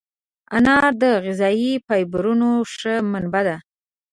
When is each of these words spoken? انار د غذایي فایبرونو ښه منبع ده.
انار 0.57 0.85
د 1.01 1.03
غذایي 1.25 1.73
فایبرونو 1.85 2.49
ښه 2.73 2.93
منبع 3.11 3.41
ده. 3.47 3.57